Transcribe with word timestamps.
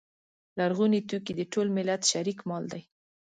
لرغوني 0.57 1.01
توکي 1.09 1.33
د 1.37 1.41
ټول 1.53 1.67
ملت 1.77 2.01
شریک 2.11 2.39
مال 2.49 2.63
دی. 2.73 2.81